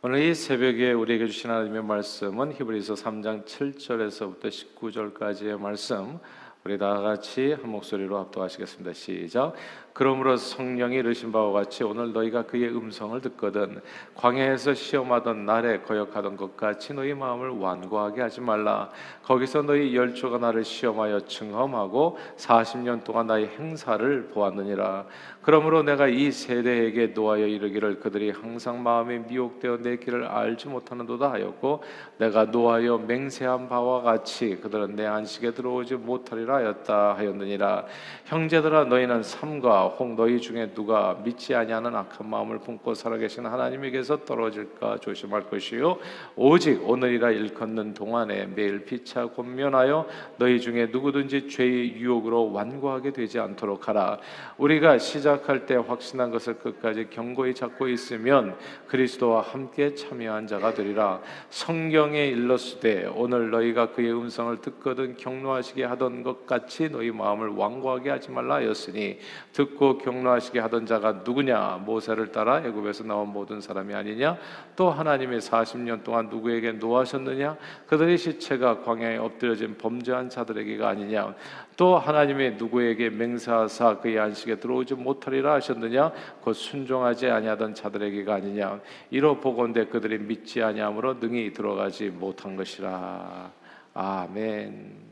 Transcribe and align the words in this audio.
오늘 0.00 0.20
이 0.20 0.32
새벽에 0.32 0.92
우리에게 0.92 1.26
주신 1.26 1.50
하나님의 1.50 1.82
말씀은 1.82 2.52
히브리서 2.52 2.94
3장 2.94 3.44
7절에서부터 3.44 4.44
19절까지의 4.44 5.58
말씀 5.58 6.20
우리 6.62 6.78
다 6.78 7.00
같이 7.00 7.50
한 7.54 7.68
목소리로 7.68 8.16
합독하시겠습니다. 8.16 8.92
시작. 8.92 9.54
그러므로 9.98 10.36
성령이 10.36 10.94
이르신 10.94 11.32
바와 11.32 11.50
같이 11.50 11.82
오늘 11.82 12.12
너희가 12.12 12.42
그의 12.44 12.68
음성을 12.68 13.20
듣거든 13.20 13.80
광야에서 14.14 14.72
시험하던 14.72 15.44
날에 15.44 15.80
거역하던 15.80 16.36
것 16.36 16.56
같이 16.56 16.94
너희 16.94 17.14
마음을 17.14 17.48
완고하게 17.48 18.20
하지 18.20 18.40
말라. 18.40 18.90
거기서 19.24 19.62
너희 19.62 19.96
열조가 19.96 20.38
나를 20.38 20.62
시험하여 20.62 21.22
증험하고 21.22 22.16
40년 22.36 23.02
동안 23.02 23.26
나의 23.26 23.48
행사를 23.48 24.28
보았느니라. 24.32 25.06
그러므로 25.42 25.82
내가 25.82 26.06
이 26.06 26.30
세대에게 26.30 27.14
노하여 27.14 27.46
이르기를 27.46 28.00
그들이 28.00 28.30
항상 28.30 28.82
마음에 28.82 29.18
미혹되어 29.18 29.78
내 29.78 29.96
길을 29.96 30.26
알지 30.26 30.68
못하는도다 30.68 31.32
하였고 31.32 31.82
내가 32.18 32.44
노하여 32.44 32.98
맹세한 32.98 33.68
바와 33.68 34.02
같이 34.02 34.60
그들은 34.60 34.94
내 34.94 35.06
안식에 35.06 35.52
들어오지 35.52 35.96
못하리라 35.96 36.56
하였다 36.56 37.16
하였느니라. 37.16 37.86
형제들아 38.26 38.84
너희는 38.84 39.22
삼과 39.22 39.87
혹 39.88 40.14
너희 40.14 40.40
중에 40.40 40.72
누가 40.74 41.18
믿지 41.24 41.54
아니하는 41.54 41.94
악한 41.94 42.28
마음을 42.28 42.58
품고 42.58 42.94
살아계신 42.94 43.46
하나님에게서 43.46 44.24
떨어질까 44.24 44.98
조심할 44.98 45.48
것이요. 45.48 45.98
오직 46.36 46.88
오늘이라 46.88 47.30
일컫는 47.30 47.94
동안에 47.94 48.46
매일 48.54 48.84
피차 48.84 49.28
권면하여 49.28 50.06
너희 50.36 50.60
중에 50.60 50.86
누구든지 50.86 51.48
죄의 51.48 51.96
유혹으로 51.96 52.52
완고하게 52.52 53.12
되지 53.12 53.38
않도록 53.38 53.88
하라. 53.88 54.18
우리가 54.58 54.98
시작할 54.98 55.66
때 55.66 55.76
확신한 55.76 56.30
것을 56.30 56.58
끝까지 56.58 57.08
경고히 57.10 57.54
잡고 57.54 57.88
있으면 57.88 58.56
그리스도와 58.86 59.40
함께 59.40 59.94
참여한 59.94 60.46
자가 60.46 60.74
되리라. 60.74 61.20
성경에 61.50 62.26
일렀으되 62.26 63.10
오늘 63.14 63.50
너희가 63.50 63.92
그의 63.92 64.12
음성을 64.12 64.56
듣거든 64.60 65.16
경노하시게 65.16 65.84
하던 65.84 66.22
것 66.22 66.46
같이 66.46 66.90
너희 66.90 67.10
마음을 67.10 67.48
완고하게 67.48 68.10
하지 68.10 68.30
말라 68.30 68.56
하였으니 68.56 69.18
듣고 69.52 69.77
듣고 69.78 69.98
경로하시게 69.98 70.58
하던 70.58 70.84
자가 70.84 71.22
누구냐? 71.24 71.82
모세를 71.86 72.32
따라 72.32 72.60
애굽에서 72.64 73.04
나온 73.04 73.28
모든 73.28 73.60
사람이 73.60 73.94
아니냐? 73.94 74.36
또 74.76 74.90
하나님의 74.90 75.40
40년 75.40 76.02
동안 76.02 76.28
누구에게 76.28 76.72
노하셨느냐? 76.72 77.56
그들의 77.86 78.18
시체가 78.18 78.82
광야에 78.82 79.16
엎드려진 79.16 79.78
범죄한 79.78 80.28
자들에게가 80.28 80.88
아니냐? 80.88 81.34
또 81.76 81.96
하나님의 81.96 82.56
누구에게 82.56 83.08
맹세하사 83.10 84.00
그의 84.00 84.18
안식에 84.18 84.56
들어오지 84.56 84.94
못하리라 84.94 85.54
하셨느냐? 85.54 86.12
곧 86.42 86.52
순종하지 86.52 87.30
아니하던 87.30 87.74
자들에게가 87.74 88.34
아니냐? 88.34 88.80
이로 89.10 89.40
보건대 89.40 89.86
그들이 89.86 90.18
믿지 90.18 90.62
아니함으로 90.62 91.14
능히 91.14 91.52
들어가지 91.52 92.10
못한 92.10 92.56
것이라. 92.56 93.52
아멘. 93.94 95.07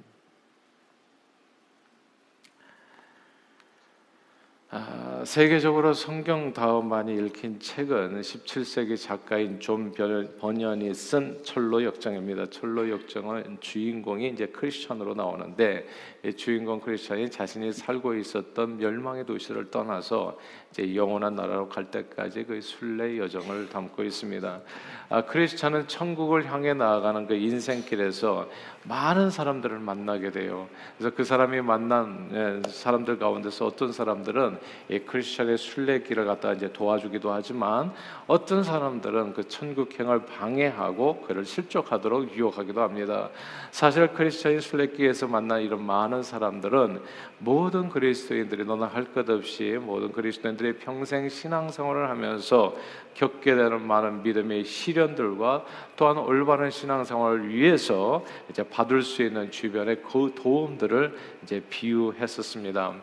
아, 4.78 5.22
세계적으로 5.24 5.94
성경 5.94 6.52
다음 6.52 6.91
많이 6.91 7.14
읽힌 7.14 7.58
책은 7.58 8.20
17세기 8.20 9.00
작가인 9.00 9.58
존 9.58 9.91
번연이 10.38 10.92
쓴 10.92 11.42
천로 11.42 11.82
역정입니다. 11.82 12.50
천로 12.50 12.91
역정은 12.91 13.56
주인공이 13.60 14.28
이제 14.28 14.44
크리스천으로 14.48 15.14
나오는데 15.14 15.86
주인공 16.32 16.80
크리스천이 16.80 17.30
자신이 17.30 17.72
살고 17.72 18.14
있었던 18.14 18.78
멸망의 18.78 19.27
도시를 19.27 19.70
떠나서 19.70 20.38
이제 20.70 20.94
영원한 20.94 21.34
나라로 21.34 21.69
갈 21.69 21.91
때까지 21.91 22.44
그 22.44 22.60
순례 22.60 23.19
여정을 23.19 23.69
담고 23.69 24.02
있습니다. 24.05 24.60
아, 25.08 25.22
크리스천은 25.22 25.88
천국을 25.88 26.50
향해 26.52 26.74
나아가는 26.74 27.27
그 27.27 27.34
인생길에서 27.34 28.48
많은 28.84 29.30
사람들을 29.30 29.78
만나게 29.78 30.30
돼요. 30.30 30.69
그래서 30.97 31.14
그 31.14 31.24
사람이 31.24 31.60
만난 31.60 32.28
예, 32.32 32.70
사람들 32.70 33.19
가운데서 33.19 33.66
어떤 33.66 33.93
사람들은 33.93 34.58
이 34.91 34.98
크리스천의 35.00 35.58
순례길을 35.58 36.25
갖다 36.25 36.53
이제 36.53 36.72
도와주기도 36.72 37.32
하지만 37.32 37.93
어떤 38.26 38.62
사람들은 38.62 39.34
그 39.34 39.48
천국행을 39.48 40.26
방해하고 40.26 41.22
그를 41.22 41.44
실족하도록 41.44 42.37
유혹하기도 42.37 42.81
합니다. 42.81 43.31
사실 43.70 44.08
크리스천의 44.08 44.60
순례길에서 44.60 45.26
만난 45.28 45.62
이런 45.62 45.84
많은 45.84 46.16
사람들은 46.22 47.00
모든 47.38 47.88
그리스도인들이 47.88 48.65
너나 48.65 48.87
할 48.87 49.06
것 49.15 49.28
없이 49.31 49.78
모든 49.81 50.12
그리스도인들이 50.12 50.75
평생 50.78 51.28
신앙생활을 51.28 52.09
하면서 52.09 52.77
겪게 53.15 53.54
되는 53.54 53.81
많은 53.81 54.22
믿음의 54.22 54.65
시련들과 54.65 55.65
또한 55.97 56.19
올바른 56.19 56.71
신앙생활을 56.71 57.49
위해서 57.49 58.25
이제 58.50 58.62
받을 58.62 59.03
수 59.03 59.22
있는 59.22 59.50
주변의 59.50 60.03
그 60.03 60.32
도움들을 60.34 61.16
이제 61.43 61.62
비유했었습니다. 61.71 62.94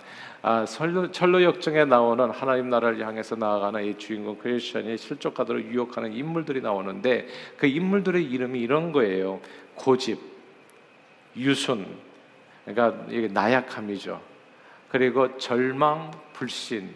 아, 0.45 0.65
철로 0.65 1.41
역정에 1.41 1.85
나오는 1.85 2.29
하나님 2.29 2.69
나라를 2.69 3.05
향해서 3.07 3.37
나아가는 3.37 3.83
이 3.85 3.97
주인공 3.97 4.37
크리스천이 4.37 4.97
실족하도록 4.97 5.63
유혹하는 5.71 6.11
인물들이 6.11 6.61
나오는데 6.61 7.27
그 7.55 7.65
인물들의 7.65 8.23
이름이 8.23 8.59
이런 8.59 8.91
거예요. 8.91 9.39
고집, 9.75 10.19
유순, 11.37 11.87
그러니까 12.65 13.05
이게 13.09 13.27
나약함이죠. 13.27 14.21
그리고 14.89 15.37
절망, 15.37 16.11
불신, 16.33 16.95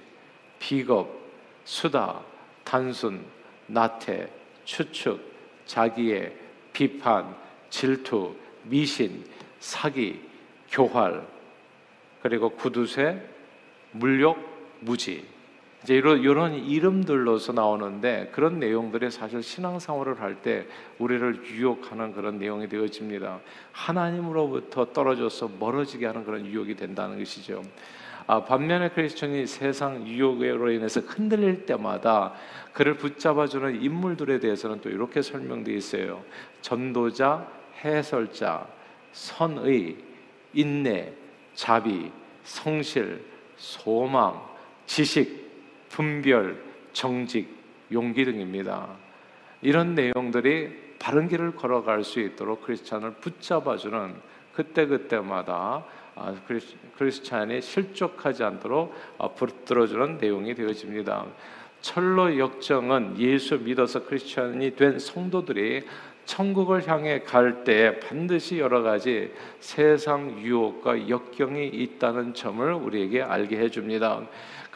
비겁, 0.60 1.10
수다, 1.66 2.22
단순, 2.64 3.26
나태, 3.68 4.30
추측, 4.66 5.20
자기의 5.66 6.36
비판, 6.74 7.36
질투, 7.70 8.36
미신, 8.64 9.26
사기, 9.60 10.22
교활, 10.70 11.26
그리고 12.22 12.50
구두쇠, 12.50 13.22
물욕, 13.92 14.38
무지. 14.82 15.26
이제 15.88 15.96
이런, 15.96 16.20
이런 16.20 16.54
이름들로서 16.54 17.54
나오는데 17.54 18.30
그런 18.34 18.60
내용들이 18.60 19.10
사실 19.10 19.42
신앙생활을 19.42 20.20
할 20.20 20.42
때 20.42 20.68
우리를 21.00 21.46
유혹하는 21.46 22.12
그런 22.12 22.38
내용이 22.38 22.68
되어집니다. 22.68 23.40
하나님으로부터 23.72 24.92
떨어져서 24.92 25.52
멀어지게 25.58 26.06
하는 26.06 26.26
그런 26.26 26.46
유혹이 26.46 26.76
된다는 26.76 27.18
것이죠. 27.18 27.64
아, 28.28 28.44
반면에 28.44 28.90
크리스천이 28.90 29.48
세상 29.48 30.06
유혹으로 30.06 30.72
인해서 30.72 31.00
흔들릴 31.00 31.66
때마다 31.66 32.34
그를 32.74 32.96
붙잡아주는 32.96 33.82
인물들에 33.82 34.42
대해서는 34.42 34.82
또 34.82 34.90
이렇게 34.90 35.22
설명되어 35.22 35.74
있어요. 35.74 36.22
전도자, 36.60 37.48
해설자, 37.82 38.68
선의, 39.14 39.96
인내, 40.54 41.14
자비, 41.56 42.12
성실, 42.44 43.24
소망, 43.56 44.42
지식, 44.86 45.47
분별, 45.90 46.62
정직, 46.94 47.48
용기 47.92 48.26
등입니다. 48.26 48.88
이런 49.62 49.96
내용들이 49.96 50.88
바른 51.00 51.28
길을 51.28 51.56
걸어갈 51.56 52.04
수 52.04 52.20
있도록 52.20 52.64
크리스찬을 52.64 53.14
붙잡아주는 53.16 54.16
그때그때마다 54.54 55.86
아, 56.16 56.36
크리스찬이 56.98 57.62
실족하지 57.62 58.44
않도록 58.44 58.94
아, 59.20 59.28
붙들어주는 59.30 60.18
내용이 60.18 60.56
되어집니다. 60.56 61.26
철로 61.82 62.38
역정은 62.38 63.20
예수 63.20 63.60
믿어서 63.60 64.04
크리스찬이 64.04 64.76
된 64.76 64.98
성도들이 64.98 65.86
천국을 66.26 66.88
향해 66.88 67.22
갈 67.22 67.64
때 67.64 68.00
반드시 68.00 68.60
여러 68.60 68.82
가지 68.82 69.32
세상 69.60 70.40
유혹과 70.42 71.08
역경이 71.08 71.68
있다는 71.68 72.34
점을 72.34 72.74
우리에게 72.74 73.22
알게 73.22 73.58
해줍니다. 73.58 74.24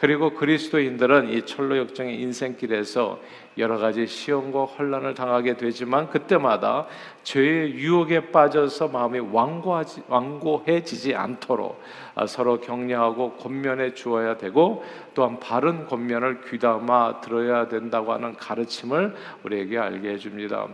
그리고 0.02 0.30
그리스도인들은 0.30 1.32
이 1.32 1.46
철로 1.46 1.78
역정의 1.78 2.20
인생길에서 2.20 3.20
여러 3.56 3.78
가지 3.78 4.04
시험과 4.04 4.64
혼란을 4.64 5.14
당하게 5.14 5.56
되지만 5.56 6.10
그때마다 6.10 6.88
죄의 7.22 7.74
유혹에 7.74 8.32
빠져서 8.32 8.88
마음이 8.88 9.20
완고하지, 9.20 10.02
완고해지지 10.08 11.14
않도록 11.14 11.80
아, 12.16 12.26
서로 12.26 12.58
격려하고 12.58 13.34
권면해 13.34 13.94
주어야 13.94 14.36
되고 14.38 14.84
또한 15.14 15.38
바른 15.38 15.86
권면을 15.86 16.40
귀담아 16.50 17.20
들어야 17.20 17.68
된다고 17.68 18.12
하는 18.12 18.34
가르침을 18.34 19.14
우리에게 19.44 19.78
알게 19.78 20.14
해줍니다. 20.14 20.66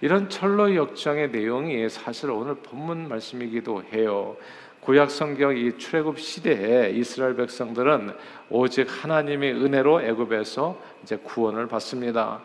이런 0.00 0.28
철로 0.28 0.74
역정의 0.74 1.30
내용이 1.30 1.88
사실 1.88 2.32
오늘 2.32 2.56
본문 2.56 3.08
말씀이기도 3.08 3.84
해요. 3.92 4.36
구약 4.80 5.10
성경 5.10 5.56
이 5.56 5.76
출애굽 5.76 6.18
시대에 6.18 6.90
이스라엘 6.90 7.36
백성들은 7.36 8.14
오직 8.48 8.86
하나님의 8.88 9.52
은혜로 9.52 10.02
애굽에서 10.02 10.80
이제 11.02 11.16
구원을 11.16 11.66
받습니다. 11.66 12.40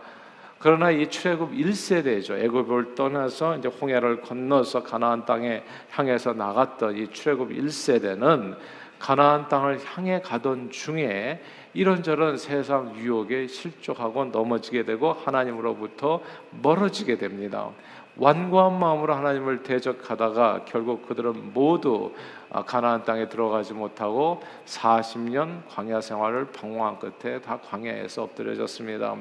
그러나 0.60 0.92
이 0.92 1.10
출애굽 1.10 1.52
1세대죠. 1.52 2.38
애굽을 2.38 2.96
떠나서 2.96 3.58
이제 3.58 3.68
홍해를 3.68 4.22
건너서 4.22 4.82
가나안 4.82 5.26
땅에 5.26 5.64
향해서 5.92 6.34
나갔던 6.34 6.98
이 6.98 7.08
출애굽 7.12 7.50
1세대는 7.50 8.58
가나안 8.98 9.50
땅을 9.50 9.80
향해 9.84 10.22
가던 10.22 10.72
중에 10.72 11.42
이런저런 11.74 12.38
세상 12.38 12.96
유혹에 12.96 13.48
실족하고 13.48 14.26
넘어지게 14.26 14.86
되고 14.86 15.12
하나님으로부터 15.12 16.22
멀어지게 16.62 17.18
됩니다. 17.18 17.70
완고한 18.16 18.80
마음으로 18.80 19.14
하나님을 19.16 19.64
대적하다가 19.64 20.66
결국 20.66 21.08
그들은 21.08 21.54
모두 21.54 22.14
아, 22.52 22.64
가나안 22.64 23.04
땅에 23.04 23.28
들어가지 23.28 23.74
못하고 23.74 24.42
40년 24.66 25.62
광야 25.68 26.02
생활을 26.02 26.52
방황한 26.52 27.00
끝에 27.00 27.42
다 27.42 27.60
광야에서 27.60 28.24
엎드려졌습니다. 28.24 29.16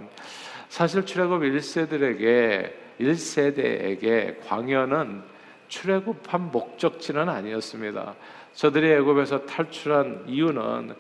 사실 0.68 1.06
출애굽 1.06 1.40
1세들에게 1.42 2.72
1세대에게 3.00 4.46
광야는 4.46 5.22
출애굽한 5.68 6.50
목적지는 6.50 7.28
아니었습니다. 7.30 8.14
저들이 8.52 8.92
애굽에서 8.92 9.46
탈출한 9.46 10.24
이유는 10.26 10.94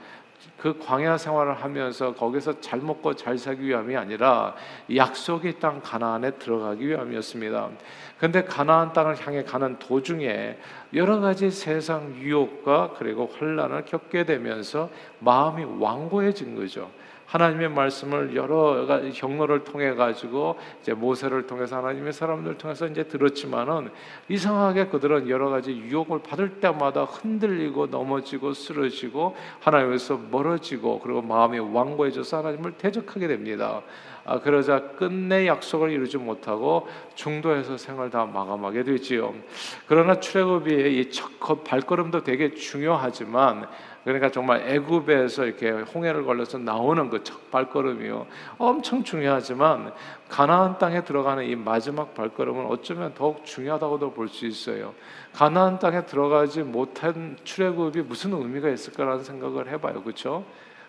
그 0.58 0.78
광야 0.78 1.18
생활을 1.18 1.54
하면서 1.54 2.14
거기서 2.14 2.60
잘 2.60 2.80
먹고 2.80 3.14
잘 3.14 3.36
살기 3.36 3.64
위함이 3.64 3.96
아니라 3.96 4.54
약속의 4.94 5.58
땅 5.58 5.80
가나안에 5.82 6.32
들어가기 6.32 6.86
위함이었습니다. 6.86 7.68
근데 8.18 8.44
가나안 8.44 8.92
땅을 8.92 9.26
향해 9.26 9.42
가는 9.42 9.78
도중에 9.78 10.56
여러 10.94 11.18
가지 11.20 11.50
세상 11.50 12.14
유혹과 12.14 12.94
그리고 12.96 13.28
환란을 13.36 13.84
겪게 13.84 14.24
되면서 14.24 14.88
마음이 15.18 15.64
완고해진 15.80 16.54
거죠. 16.54 16.88
하나님의 17.32 17.70
말씀을 17.70 18.36
여러 18.36 18.86
경로를 19.14 19.64
통해 19.64 19.94
가지고 19.94 20.56
이제 20.82 20.92
모세를 20.92 21.46
통해서 21.46 21.78
하나님의 21.78 22.12
사람들 22.12 22.58
통해서 22.58 22.86
이제 22.86 23.04
들었지만은 23.04 23.90
이상하게 24.28 24.88
그들은 24.88 25.30
여러 25.30 25.48
가지 25.48 25.72
유혹을 25.72 26.22
받을 26.22 26.60
때마다 26.60 27.04
흔들리고 27.04 27.86
넘어지고 27.86 28.52
쓰러지고 28.52 29.34
하나님에서 29.60 30.20
멀어지고 30.30 31.00
그리고 31.00 31.22
마음이 31.22 31.58
완고해져서 31.58 32.38
하나님을 32.38 32.72
대적하게 32.72 33.28
됩니다. 33.28 33.80
아, 34.24 34.38
그러자 34.38 34.92
끝내 34.96 35.48
약속을 35.48 35.90
이루지 35.90 36.18
못하고 36.18 36.86
중도에서 37.14 37.76
생을 37.76 38.10
다 38.10 38.24
마감하게 38.24 38.84
되지요. 38.84 39.34
그러나 39.86 40.20
출애굽이 40.20 41.00
이 41.00 41.10
첫 41.10 41.64
발걸음도 41.64 42.22
되게 42.22 42.54
중요하지만 42.54 43.66
그러니까 44.04 44.30
정말 44.30 44.62
애굽에서 44.68 45.44
이렇게 45.44 45.70
홍해를 45.70 46.24
걸려서 46.24 46.58
나오는 46.58 47.08
그 47.08 47.22
첫 47.22 47.50
발걸음이요. 47.52 48.26
엄청 48.58 49.04
중요하지만 49.04 49.92
가나안 50.28 50.78
땅에 50.78 51.04
들어가는 51.04 51.44
이 51.44 51.54
마지막 51.54 52.14
발걸음은 52.14 52.66
어쩌면 52.66 53.14
더욱 53.14 53.44
중요하다고도 53.44 54.12
볼 54.12 54.28
수 54.28 54.46
있어요. 54.46 54.94
가나안 55.32 55.78
땅에 55.78 56.04
들어가지 56.04 56.62
못한 56.62 57.36
출애굽이 57.44 58.02
무슨 58.02 58.32
의미가 58.32 58.70
있을까라는 58.70 59.22
생각을 59.22 59.70
해 59.70 59.80
봐요. 59.80 60.02
그렇죠? 60.02 60.44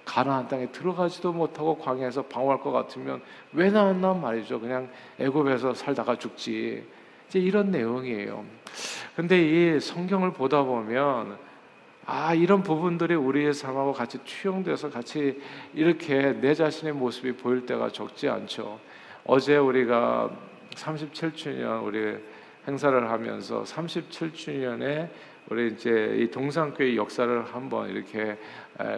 가나안 0.05 0.47
땅에 0.47 0.71
들어가지도 0.71 1.31
못하고 1.33 1.77
광야에서 1.77 2.23
방황할 2.23 2.61
것 2.61 2.71
같으면 2.71 3.21
왜 3.53 3.69
나왔나 3.69 4.13
말이죠. 4.13 4.59
그냥 4.59 4.89
애굽에서 5.19 5.73
살다가 5.75 6.17
죽지. 6.17 6.83
이제 7.27 7.39
이런 7.39 7.71
내용이에요. 7.71 8.43
근데 9.15 9.41
이 9.41 9.79
성경을 9.79 10.33
보다 10.33 10.63
보면 10.63 11.37
아, 12.05 12.33
이런 12.33 12.63
부분들이 12.63 13.15
우리의 13.15 13.53
삶하고 13.53 13.93
같이 13.93 14.17
투영돼서 14.25 14.89
같이 14.89 15.41
이렇게 15.73 16.33
내 16.33 16.53
자신의 16.53 16.93
모습이 16.93 17.33
보일 17.33 17.65
때가 17.65 17.89
적지 17.89 18.27
않죠. 18.27 18.79
어제 19.25 19.55
우리가 19.55 20.29
37주년 20.75 21.83
우리 21.83 22.17
행사를 22.67 23.09
하면서 23.09 23.63
37주년에 23.63 25.09
우리 25.49 25.67
이제 25.67 26.15
이 26.19 26.29
동산교회 26.29 26.95
역사를 26.95 27.45
한번 27.45 27.89
이렇게 27.89 28.37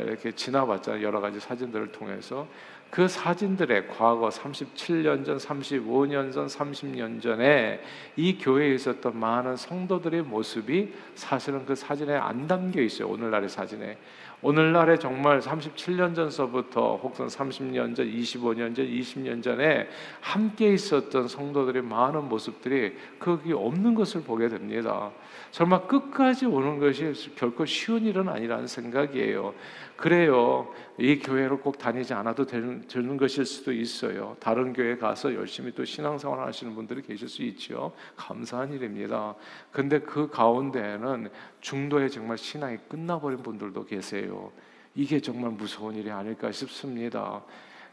이렇게 0.01 0.31
지나봤잖아요. 0.31 1.03
여러 1.03 1.19
가지 1.19 1.39
사진들을 1.39 1.91
통해서 1.91 2.47
그 2.89 3.07
사진들의 3.07 3.89
과거 3.89 4.29
37년 4.29 5.25
전, 5.25 5.37
35년 5.37 6.31
전, 6.31 6.47
30년 6.47 7.21
전에 7.21 7.81
이 8.15 8.37
교회에 8.37 8.73
있었던 8.75 9.17
많은 9.17 9.57
성도들의 9.57 10.21
모습이 10.23 10.93
사실은 11.13 11.65
그 11.65 11.75
사진에 11.75 12.15
안 12.15 12.47
담겨 12.47 12.81
있어요. 12.81 13.09
오늘날의 13.09 13.49
사진에. 13.49 13.97
오늘날에 14.45 14.99
정말 14.99 15.39
37년 15.39 16.13
전서부터 16.13 16.97
혹은 16.97 17.25
30년 17.25 17.95
전, 17.95 18.05
25년 18.05 18.75
전, 18.75 18.85
20년 18.85 19.41
전에 19.41 19.89
함께 20.21 20.71
있었던 20.71 21.27
성도들의 21.27 21.81
많은 21.81 22.29
모습들이 22.29 22.95
거기 23.17 23.53
없는 23.53 23.95
것을 23.95 24.21
보게 24.21 24.47
됩니다. 24.47 25.09
정말 25.49 25.87
끝까지 25.87 26.45
오는 26.45 26.77
것이 26.77 27.33
결코 27.33 27.65
쉬운 27.65 28.05
일은 28.05 28.29
아니라는 28.29 28.67
생각이에요. 28.67 29.55
그래요. 29.95 30.71
이 30.99 31.17
교회를 31.17 31.57
꼭 31.57 31.79
다니지 31.79 32.13
않아도 32.13 32.45
되는, 32.45 32.85
되는 32.87 33.17
것일 33.17 33.45
수도 33.45 33.73
있어요. 33.73 34.37
다른 34.39 34.73
교회 34.73 34.95
가서 34.95 35.33
열심히 35.33 35.71
또 35.71 35.83
신앙생활 35.83 36.45
하시는 36.45 36.75
분들이 36.75 37.01
계실 37.01 37.27
수 37.27 37.41
있죠. 37.43 37.93
감사한 38.15 38.73
일입니다. 38.73 39.33
근데 39.71 39.99
그 39.99 40.29
가운데에는 40.29 41.29
중도에 41.65 42.09
정말 42.09 42.37
신앙이 42.37 42.77
끝나버린 42.87 43.41
분들도 43.41 43.85
계세요. 43.85 44.51
이게 44.93 45.19
정말 45.19 45.49
무서운 45.49 45.95
일이 45.95 46.11
아닐까 46.11 46.51
싶습니다. 46.51 47.41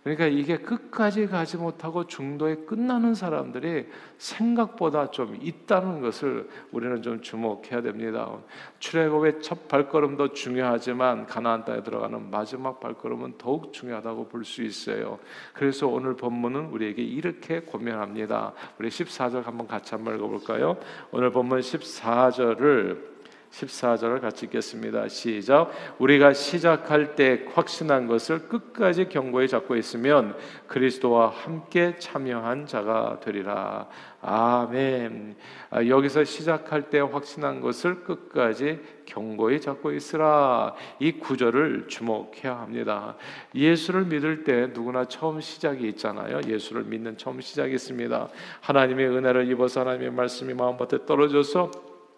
그러니까 0.02 0.26
이게 0.26 0.58
끝까지 0.58 1.26
가지 1.26 1.56
못하고 1.56 2.06
중도에 2.06 2.66
끝나는 2.66 3.14
사람들이 3.14 3.86
생각보다 4.18 5.10
좀 5.10 5.38
있다는 5.40 6.02
것을 6.02 6.50
우리는 6.70 7.00
좀 7.00 7.22
주목해야 7.22 7.80
됩니다. 7.80 8.30
출애굽의 8.78 9.40
첫 9.40 9.68
발걸음도 9.68 10.34
중요하지만 10.34 11.24
가나안 11.24 11.64
땅에 11.64 11.82
들어가는 11.82 12.30
마지막 12.30 12.78
발걸음은 12.78 13.36
더욱 13.38 13.72
중요하다고 13.72 14.28
볼 14.28 14.44
수 14.44 14.62
있어요. 14.62 15.18
그래서 15.54 15.86
오늘 15.86 16.14
본문은 16.14 16.66
우리에게 16.66 17.02
이렇게 17.02 17.60
고면합니다. 17.60 18.52
우리 18.78 18.90
14절 18.90 19.44
한번 19.44 19.66
같이 19.66 19.94
한번 19.94 20.16
읽어 20.16 20.26
볼까요? 20.28 20.76
오늘 21.10 21.30
본문 21.30 21.60
14절을 21.60 23.11
14절을 23.52 24.20
같이 24.20 24.46
읽겠습니다. 24.46 25.08
시작. 25.08 25.70
우리가 25.98 26.32
시작할 26.32 27.14
때 27.14 27.44
확신한 27.52 28.06
것을 28.06 28.48
끝까지 28.48 29.08
경고에 29.08 29.46
잡고 29.46 29.76
있으면 29.76 30.36
그리스도와 30.66 31.28
함께 31.28 31.96
참여한 31.98 32.66
자가 32.66 33.20
되리라. 33.20 33.88
아멘. 34.22 35.36
아, 35.70 35.84
여기서 35.84 36.24
시작할 36.24 36.88
때 36.88 37.00
확신한 37.00 37.60
것을 37.60 38.04
끝까지 38.04 38.80
경고에 39.04 39.58
잡고 39.60 39.92
있으라. 39.92 40.74
이 40.98 41.12
구절을 41.12 41.88
주목해야 41.88 42.56
합니다. 42.58 43.16
예수를 43.54 44.06
믿을 44.06 44.44
때 44.44 44.68
누구나 44.72 45.04
처음 45.04 45.40
시작이 45.40 45.86
있잖아요. 45.88 46.40
예수를 46.46 46.84
믿는 46.84 47.18
처음 47.18 47.40
시작이 47.40 47.74
있습니다. 47.74 48.28
하나님의 48.60 49.08
은혜를 49.08 49.50
입어서 49.50 49.80
하나님의 49.80 50.12
말씀이 50.12 50.54
마음밭에 50.54 51.04
떨어져서 51.04 51.70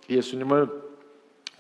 예수님을 0.09 0.94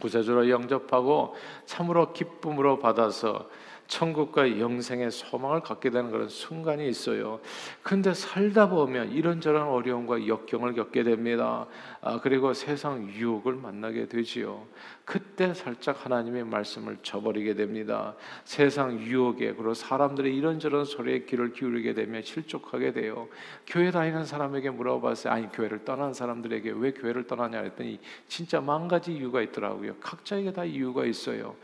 구세주로 0.00 0.50
영접하고 0.50 1.34
참으로 1.66 2.12
기쁨으로 2.12 2.78
받아서 2.78 3.48
천국과 3.86 4.58
영생의 4.58 5.10
소망을 5.10 5.60
갖게 5.60 5.90
되는 5.90 6.10
그런 6.10 6.28
순간이 6.28 6.88
있어요. 6.88 7.40
근데 7.82 8.14
살다 8.14 8.68
보면 8.68 9.12
이런저런 9.12 9.68
어려움과 9.68 10.26
역경을 10.26 10.74
겪게 10.74 11.02
됩니다. 11.02 11.66
아, 12.00 12.20
그리고 12.20 12.54
세상 12.54 13.08
유혹을 13.08 13.54
만나게 13.54 14.06
되지요. 14.08 14.66
그때 15.04 15.52
살짝 15.52 16.04
하나님의 16.04 16.44
말씀을 16.44 16.98
저버리게 17.02 17.54
됩니다. 17.54 18.14
세상 18.44 18.98
유혹에 18.98 19.52
그리고 19.52 19.74
사람들의 19.74 20.34
이런저런 20.34 20.84
소리에 20.84 21.24
귀를 21.24 21.52
기울이게 21.52 21.92
되면 21.94 22.22
실족하게 22.22 22.92
돼요. 22.92 23.28
교회 23.66 23.90
다니는 23.90 24.24
사람에게 24.24 24.70
물어봤어요. 24.70 25.32
아니 25.32 25.50
교회를 25.50 25.84
떠난 25.84 26.14
사람들에게 26.14 26.72
왜 26.76 26.92
교회를 26.92 27.26
떠나냐 27.26 27.60
했더니 27.60 28.00
진짜 28.28 28.60
만 28.60 28.88
가지 28.88 29.12
이유가 29.12 29.42
있더라고요. 29.42 29.96
각자에게 30.00 30.52
다 30.52 30.64
이유가 30.64 31.04
있어요. 31.04 31.54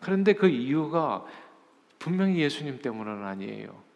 그런데 0.00 0.32
그 0.34 0.48
이유가 0.48 1.24
분명히 1.98 2.38
예수님 2.38 2.80
때문은 2.80 3.24
아니에요. 3.24 3.86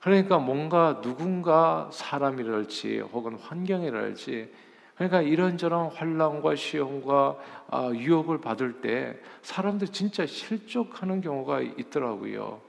그러니까 0.00 0.38
뭔가 0.38 1.00
누군가 1.02 1.90
사람이랄지 1.92 3.00
혹은 3.00 3.34
환경이랄지 3.34 4.50
그러니까 4.94 5.22
이런저런 5.22 5.88
환란과 5.88 6.56
시험과 6.56 7.38
아, 7.68 7.90
유혹을 7.94 8.40
받을 8.40 8.80
때 8.80 9.18
사람들 9.42 9.88
진짜 9.88 10.26
실족하는 10.26 11.20
경우가 11.20 11.62
있더라고요. 11.62 12.60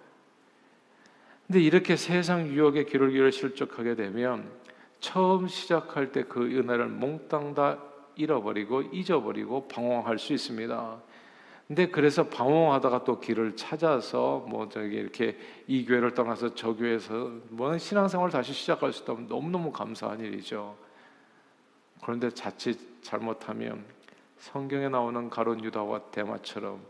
근데 1.48 1.62
이렇게 1.62 1.98
세상 1.98 2.48
유혹의 2.48 2.86
기울기를 2.86 3.32
실족하게 3.32 3.96
되면 3.96 4.50
처음 5.02 5.48
시작할 5.48 6.12
때 6.12 6.24
그 6.24 6.42
은혜를 6.46 6.88
몽땅 6.88 7.54
다 7.54 7.78
잃어버리고 8.16 8.84
잊어버리고 8.94 9.68
방황할 9.68 10.18
수 10.20 10.32
있습니다. 10.32 11.02
근데 11.72 11.88
그래서 11.88 12.28
방황하다가 12.28 13.06
또 13.06 13.22
길을 13.22 13.56
찾아서 13.56 14.46
뭐 14.46 14.68
저기 14.68 14.98
이렇게 14.98 15.38
이 15.68 15.86
교회를 15.86 16.13
떠나서 16.13 16.54
저 16.54 16.75
교회에서 16.75 17.32
뭐 17.48 17.78
신앙생활 17.78 18.30
다시 18.30 18.51
시작할 18.51 18.92
수 18.92 19.04
있다면 19.04 19.28
너무너무 19.30 19.72
감사한 19.72 20.20
일이죠. 20.20 20.75
그런데 22.01 22.30
자칫 22.30 22.78
잘못하면 23.01 23.86
성경에 24.38 24.90
나오는 24.90 25.30
가론 25.30 25.63
유다와 25.63 26.12
대마처럼 26.12 26.82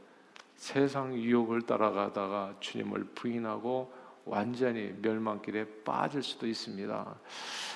세상 0.55 1.13
유혹을 1.13 1.61
따라가다가 1.61 2.55
주님을 2.59 3.03
부인하고 3.13 3.93
완전히 4.25 4.95
멸망길에 4.99 5.83
빠질 5.85 6.23
수도 6.23 6.47
있습니다. 6.47 7.15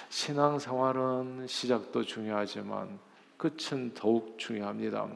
신앙생활은 0.10 1.46
시작도 1.46 2.04
중요하지만 2.04 2.98
끝은 3.38 3.94
더욱 3.94 4.40
중요합니다. 4.40 5.08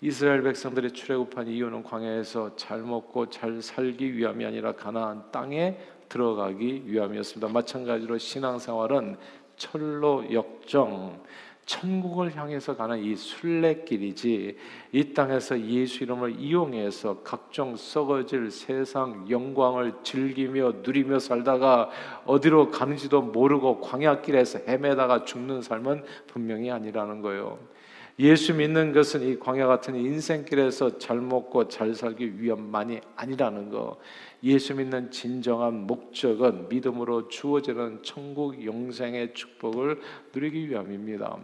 이스라엘 0.00 0.42
백성들이 0.42 0.92
출애굽한 0.92 1.48
이유는 1.48 1.82
광야에서 1.82 2.54
잘 2.54 2.82
먹고 2.82 3.30
잘 3.30 3.60
살기 3.60 4.16
위함이 4.16 4.44
아니라 4.44 4.72
가나안 4.72 5.32
땅에 5.32 5.76
들어가기 6.08 6.84
위함이었습니다. 6.86 7.52
마찬가지로 7.52 8.16
신앙생활은 8.16 9.16
철로 9.56 10.24
역정 10.32 11.20
천국을 11.66 12.34
향해서 12.34 12.76
가는 12.76 13.02
이 13.02 13.14
순례길이지 13.14 14.56
이 14.92 15.12
땅에서 15.12 15.60
예수 15.60 16.04
이름을 16.04 16.38
이용해서 16.38 17.22
각종 17.22 17.76
썩어질 17.76 18.50
세상 18.50 19.26
영광을 19.28 19.92
즐기며 20.02 20.76
누리며 20.82 21.18
살다가 21.18 21.90
어디로 22.24 22.70
가는지도 22.70 23.20
모르고 23.20 23.80
광야길에서 23.80 24.60
헤매다가 24.66 25.24
죽는 25.24 25.60
삶은 25.60 26.04
분명히 26.28 26.70
아니라는 26.70 27.20
거예요. 27.20 27.58
예수 28.20 28.52
믿는 28.52 28.92
것은 28.92 29.22
이 29.22 29.38
광야 29.38 29.68
같은 29.68 29.94
인생길에서 29.94 30.98
잘 30.98 31.20
먹고 31.20 31.68
잘 31.68 31.94
살기 31.94 32.42
위함만이 32.42 33.00
아니라는 33.14 33.70
거. 33.70 33.96
예수 34.42 34.74
믿는 34.74 35.10
진정한 35.12 35.86
목적은 35.86 36.68
믿음으로 36.68 37.28
주어지는 37.28 38.00
천국 38.02 38.64
영생의 38.64 39.34
축복을 39.34 40.00
누리기 40.34 40.68
위함입니다. 40.68 41.36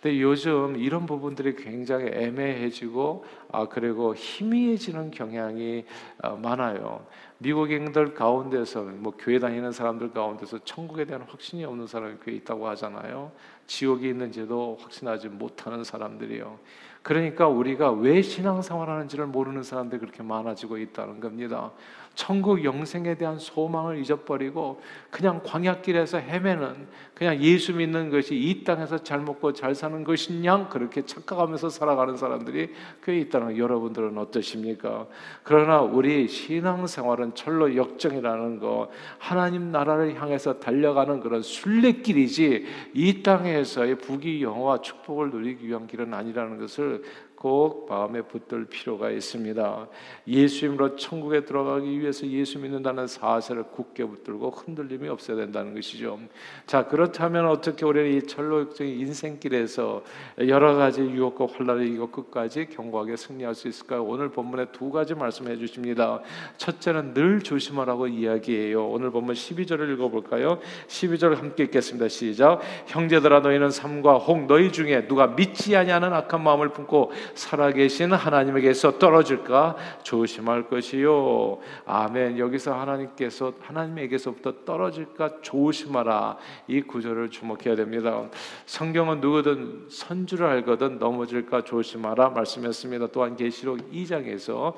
근데 0.00 0.20
요즘 0.20 0.76
이런 0.76 1.04
부분들이 1.04 1.54
굉장히 1.54 2.06
애매해지고 2.06 3.24
아 3.52 3.68
그리고 3.68 4.14
희미해지는 4.14 5.10
경향이 5.10 5.84
어, 6.22 6.36
많아요. 6.36 7.06
미국인들 7.38 8.14
가운데서 8.14 8.82
뭐 8.82 9.12
교회 9.18 9.38
다니는 9.38 9.72
사람들 9.72 10.12
가운데서 10.12 10.60
천국에 10.64 11.04
대한 11.04 11.22
확신이 11.28 11.64
없는 11.64 11.86
사람이 11.86 12.16
꽤 12.24 12.32
있다고 12.32 12.66
하잖아요. 12.68 13.32
지옥이 13.66 14.08
있는지도 14.08 14.78
확신하지 14.80 15.28
못하는 15.28 15.84
사람들이요. 15.84 16.58
그러니까 17.06 17.46
우리가 17.46 17.92
왜 17.92 18.20
신앙생활 18.20 18.90
하는지를 18.90 19.26
모르는 19.26 19.62
사람들이 19.62 20.00
그렇게 20.00 20.24
많아지고 20.24 20.76
있다는 20.76 21.20
겁니다. 21.20 21.70
천국 22.16 22.64
영생에 22.64 23.14
대한 23.16 23.38
소망을 23.38 23.98
잊어버리고 23.98 24.80
그냥 25.10 25.42
광야길에서 25.44 26.18
헤매는 26.18 26.88
그냥 27.14 27.40
예수 27.42 27.74
믿는 27.74 28.10
것이 28.10 28.34
이 28.34 28.64
땅에서 28.64 28.98
잘 28.98 29.20
먹고 29.20 29.52
잘 29.52 29.74
사는 29.74 30.02
것이냐 30.02 30.68
그렇게 30.68 31.02
착각하면서 31.04 31.68
살아가는 31.68 32.16
사람들이 32.16 32.72
꽤 33.04 33.18
있다는 33.20 33.58
여러분들은 33.58 34.16
어떠십니까? 34.16 35.06
그러나 35.42 35.82
우리 35.82 36.26
신앙생활은 36.26 37.34
철로 37.34 37.76
역정이라는 37.76 38.60
거 38.60 38.90
하나님 39.18 39.70
나라를 39.70 40.20
향해서 40.20 40.58
달려가는 40.58 41.20
그런 41.20 41.42
순례길이지 41.42 42.66
이 42.94 43.22
땅에서의 43.22 43.98
부귀 43.98 44.42
영화와 44.42 44.80
축복을 44.80 45.30
누리기 45.30 45.68
위한 45.68 45.86
길은 45.86 46.14
아니라는 46.14 46.58
것을 46.58 46.95
Luke. 46.96 47.06
꼭 47.36 47.86
마음에 47.88 48.22
붙들 48.22 48.64
필요가 48.64 49.10
있습니다. 49.10 49.88
예수님으로 50.26 50.96
천국에 50.96 51.44
들어가기 51.44 52.00
위해서 52.00 52.26
예수 52.26 52.58
믿는다는 52.58 53.06
사실을 53.06 53.64
굳게 53.64 54.04
붙들고 54.06 54.50
흔들림이 54.50 55.08
없어야 55.08 55.36
된다는 55.36 55.74
것이죠. 55.74 56.18
자 56.66 56.86
그렇다면 56.86 57.46
어떻게 57.46 57.84
우리는 57.84 58.16
이 58.16 58.26
철로적인 58.26 58.98
인생길에서 59.00 60.02
여러 60.48 60.74
가지 60.74 61.02
유혹과 61.02 61.46
환란을 61.52 61.86
이고 61.86 62.10
끝까지 62.10 62.66
견고하게 62.70 63.16
승리할 63.16 63.54
수 63.54 63.68
있을까요? 63.68 64.02
오늘 64.02 64.30
본문에 64.30 64.66
두 64.72 64.90
가지 64.90 65.14
말씀해 65.14 65.58
주십니다. 65.58 66.20
첫째는 66.56 67.12
늘 67.12 67.40
조심하라고 67.40 68.08
이야기해요. 68.08 68.88
오늘 68.88 69.10
본문 69.10 69.34
12절을 69.34 69.92
읽어볼까요? 69.94 70.58
12절 70.88 71.36
함께 71.36 71.64
읽겠습니다. 71.64 72.08
시작. 72.08 72.60
형제들아 72.86 73.40
너희는 73.40 73.70
삼과 73.70 74.14
홍 74.18 74.46
너희 74.46 74.72
중에 74.72 75.06
누가 75.06 75.26
믿지 75.26 75.76
아니하는 75.76 76.12
악한 76.14 76.42
마음을 76.42 76.70
품고 76.70 77.12
살아계신 77.34 78.12
하나님에게서 78.12 78.98
떨어질까 78.98 79.76
조심할 80.02 80.68
것이요. 80.68 81.58
아멘. 81.84 82.38
여기서 82.38 82.78
하나님께서 82.78 83.52
하나님에게서부터 83.60 84.64
떨어질까 84.64 85.40
조심하라. 85.42 86.36
이 86.68 86.82
구절을 86.82 87.30
주목해야 87.30 87.76
됩니다. 87.76 88.28
성경은 88.66 89.20
누구든 89.20 89.86
선주를 89.88 90.46
알거든 90.46 90.98
넘어질까 90.98 91.64
조심하라 91.64 92.30
말씀했습니다. 92.30 93.08
또한 93.08 93.36
계시록 93.36 93.90
2장에서 93.90 94.74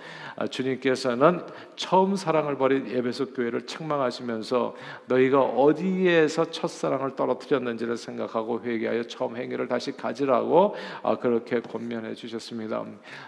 주님께서는 0.51 1.43
처음 1.77 2.17
사랑을 2.17 2.57
버린 2.57 2.87
에베소 2.89 3.33
교회를 3.33 3.67
책망하시면서 3.67 4.75
너희가 5.07 5.41
어디에서 5.41 6.51
첫사랑을 6.51 7.17
떨어뜨렸는지를 7.17 7.97
생각하고 7.97 8.61
회개하여 8.63 9.05
처음 9.05 9.37
행위를 9.37 9.69
다시 9.69 9.93
가지라고 9.93 10.75
그렇게 11.21 11.61
권면해 11.61 12.15
주셨습니다. 12.15 12.38
주셨습니다. 12.39 12.85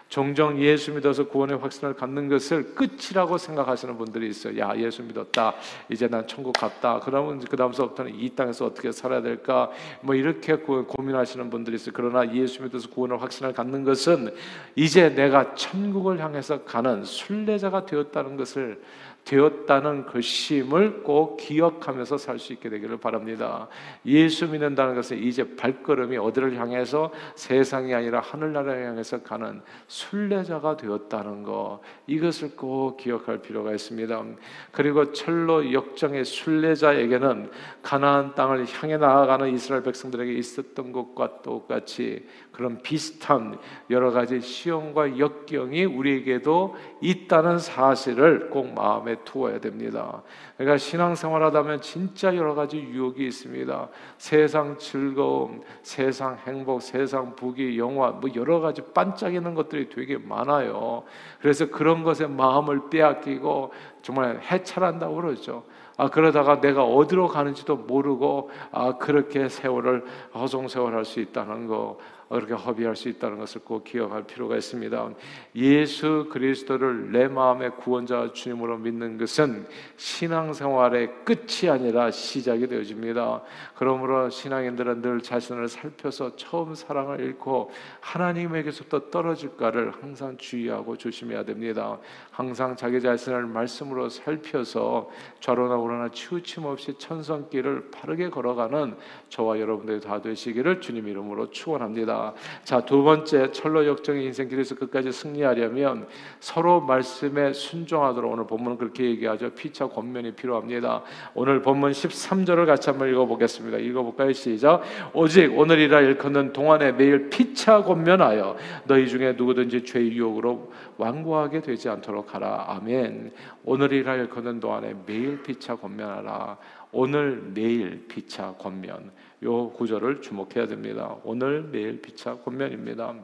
종종 0.08 0.58
예수 0.60 0.92
믿어서 0.92 1.26
구원의 1.26 1.58
확신을 1.58 1.94
갖는 1.94 2.28
것을 2.28 2.74
끝이라고 2.74 3.38
생각하시는 3.38 3.98
분들이 3.98 4.28
있어요. 4.28 4.58
야, 4.58 4.72
예수 4.76 5.02
믿었다. 5.02 5.54
이제 5.88 6.08
난 6.08 6.26
천국 6.26 6.52
갔다. 6.52 7.00
그러면 7.00 7.40
그 7.40 7.56
다음서부터는 7.56 8.14
이 8.14 8.30
땅에서 8.30 8.66
어떻게 8.66 8.92
살아야 8.92 9.20
될까? 9.20 9.70
뭐 10.00 10.14
이렇게 10.14 10.56
고민하시는 10.56 11.50
분들이 11.50 11.76
있어요. 11.76 11.92
그러나 11.94 12.32
예수 12.32 12.62
믿어서 12.62 12.88
구원의 12.88 13.18
확신을 13.18 13.52
갖는 13.52 13.84
것은 13.84 14.34
이제 14.74 15.10
내가 15.10 15.54
천국을 15.54 16.20
향해서 16.20 16.64
가는 16.64 17.04
순례자가 17.04 17.86
되었다는 17.86 18.36
것을 18.36 18.80
되었다는 19.24 20.06
것임을 20.06 21.02
꼭 21.04 21.36
기억하면서 21.36 22.18
살 22.18 22.40
수 22.40 22.52
있게 22.54 22.68
되기를 22.70 22.96
바랍니다. 22.98 23.68
예수 24.06 24.48
믿는다는 24.48 24.96
것은 24.96 25.18
이제 25.18 25.56
발걸음이 25.56 26.16
어디를 26.16 26.58
향해서 26.58 27.12
세상이 27.36 27.94
아니라 27.94 28.20
하늘나라를 28.20 28.88
향해서 28.88 29.22
가는 29.22 29.60
순례자가 29.86 30.76
되었다는 30.76 31.44
것 31.44 31.80
이것을 32.06 32.56
꼭 32.56 32.96
기억할 32.96 33.42
필요가 33.42 33.72
있습니다. 33.72 34.24
그리고 34.72 35.12
철로 35.12 35.72
역정의 35.72 36.24
순례자에게는 36.24 37.50
가나안 37.82 38.34
땅을 38.34 38.66
향해 38.66 38.96
나아가는 38.96 39.52
이스라엘 39.52 39.82
백성들에게 39.82 40.32
있었던 40.32 40.92
것과 40.92 41.42
똑같이 41.42 42.26
그런 42.52 42.82
비슷한 42.82 43.58
여러 43.90 44.10
가지 44.10 44.40
시험과 44.40 45.18
역경이 45.18 45.84
우리에게도 45.84 46.74
있다는 47.00 47.58
사실을 47.58 48.50
꼭 48.50 48.72
마음에 48.74 49.09
두어야 49.16 49.60
됩니다. 49.60 50.22
그러니까 50.56 50.78
신앙생활 50.78 51.42
하다면 51.44 51.80
진짜 51.80 52.34
여러 52.36 52.54
가지 52.54 52.78
유혹이 52.78 53.26
있습니다. 53.26 53.88
세상 54.18 54.76
즐거움, 54.78 55.62
세상 55.82 56.36
행복, 56.46 56.82
세상 56.82 57.34
부귀, 57.34 57.78
영화, 57.78 58.10
뭐 58.10 58.30
여러 58.34 58.60
가지 58.60 58.82
반짝이는 58.82 59.54
것들이 59.54 59.88
되게 59.88 60.18
많아요. 60.18 61.02
그래서 61.40 61.66
그런 61.66 62.02
것에 62.02 62.26
마음을 62.26 62.90
빼앗기고 62.90 63.72
정말 64.02 64.40
해찰한다고 64.40 65.14
그러죠. 65.16 65.64
아, 65.96 66.08
그러다가 66.08 66.60
내가 66.62 66.82
어디로 66.82 67.28
가는지도 67.28 67.76
모르고 67.76 68.50
아, 68.72 68.96
그렇게 68.96 69.48
세월을 69.48 70.04
허송세월할 70.34 71.04
수 71.04 71.20
있다는 71.20 71.66
거 71.66 71.98
그렇게 72.30 72.54
허비할 72.54 72.94
수 72.94 73.08
있다는 73.08 73.38
것을 73.38 73.62
꼭 73.62 73.82
기억할 73.82 74.22
필요가 74.22 74.56
있습니다. 74.56 75.10
예수 75.56 76.28
그리스도를 76.30 77.10
내 77.10 77.26
마음의 77.26 77.72
구원자 77.78 78.30
주님으로 78.32 78.78
믿는 78.78 79.18
것은 79.18 79.66
신앙생활의 79.96 81.24
끝이 81.24 81.68
아니라 81.68 82.12
시작이 82.12 82.68
되어집니다. 82.68 83.42
그러므로 83.74 84.30
신앙인들은 84.30 85.02
늘 85.02 85.20
자신을 85.20 85.66
살펴서 85.66 86.36
처음 86.36 86.76
사랑을 86.76 87.18
잃고 87.18 87.72
하나님에게서부터 87.98 89.10
떨어질까를 89.10 89.92
항상 90.00 90.36
주의하고 90.36 90.96
조심해야 90.96 91.44
됩니다. 91.44 91.98
항상 92.30 92.76
자기 92.76 93.00
자신을 93.00 93.46
말씀으로 93.46 94.08
살펴서 94.08 95.10
좌로나 95.40 95.74
우로나 95.74 96.10
치우침 96.10 96.64
없이 96.64 96.94
천성길을 96.96 97.90
바르게 97.90 98.30
걸어가는 98.30 98.94
저와 99.30 99.58
여러분들이 99.58 100.00
다 100.00 100.20
되시기를 100.20 100.80
주님 100.80 101.08
이름으로 101.08 101.50
축원합니다. 101.50 102.19
자, 102.64 102.84
두 102.84 103.02
번째 103.02 103.52
철로 103.52 103.86
역정의 103.86 104.24
인생길에서 104.26 104.74
끝까지 104.74 105.12
승리하려면 105.12 106.06
서로 106.40 106.80
말씀에 106.80 107.52
순종하도록 107.52 108.32
오늘 108.32 108.46
본문은 108.46 108.78
그렇게 108.78 109.04
얘기하죠. 109.04 109.50
피차 109.50 109.88
권면이 109.88 110.32
필요합니다. 110.32 111.02
오늘 111.34 111.62
본문 111.62 111.92
13절을 111.92 112.66
같이 112.66 112.90
한번 112.90 113.08
읽어 113.08 113.26
보겠습니다. 113.26 113.78
읽어 113.78 114.02
볼까요? 114.02 114.32
시작. 114.32 114.82
오직 115.12 115.56
오늘이라 115.56 116.00
일컫는 116.00 116.52
동안에 116.52 116.92
매일 116.92 117.30
피차 117.30 117.82
권면하여 117.82 118.56
너희 118.84 119.08
중에 119.08 119.32
누구든지 119.32 119.84
죄의 119.84 120.12
유혹으로 120.12 120.72
완고하게 120.96 121.60
되지 121.60 121.88
않도록 121.88 122.34
하라. 122.34 122.66
아멘. 122.68 123.32
오늘이라 123.64 124.14
일컫는 124.16 124.60
동안에 124.60 124.94
매일 125.06 125.42
피차 125.42 125.76
권면하라. 125.76 126.58
오늘 126.92 127.50
매일 127.54 128.06
피차 128.08 128.54
권면. 128.58 129.10
요 129.42 129.70
구절을 129.70 130.20
주목해야 130.20 130.66
됩니다. 130.66 131.16
오늘 131.24 131.62
매일 131.62 132.00
피차 132.02 132.36
권면입니다. 132.36 133.14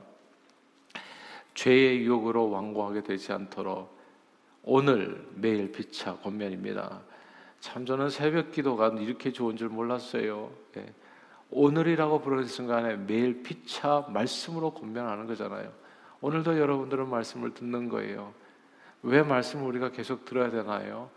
죄의 1.55 2.01
유혹으로 2.01 2.51
완고하게 2.51 3.03
되지 3.03 3.33
않도록 3.33 3.97
오늘 4.63 5.27
매일 5.35 5.73
피차 5.73 6.17
권면입니다. 6.19 7.03
참 7.61 7.87
저는 7.87 8.11
새벽 8.11 8.53
기도가 8.53 8.89
이렇게 8.89 9.33
좋은 9.33 9.57
줄 9.57 9.69
몰랐어요. 9.69 10.53
예. 10.77 10.87
오늘이라고 11.51 12.21
부르는 12.21 12.45
순간에 12.45 12.97
매일 12.97 13.43
피차 13.43 14.07
말씀으로 14.09 14.73
권면하는 14.73 15.27
거잖아요. 15.27 15.73
오늘도 16.21 16.59
여러분들은 16.59 17.09
말씀을 17.09 17.55
듣는 17.55 17.89
거예요. 17.89 18.35
왜 19.03 19.23
말씀을 19.23 19.65
우리가 19.67 19.91
계속 19.91 20.25
들어야 20.25 20.51
되나요? 20.51 21.11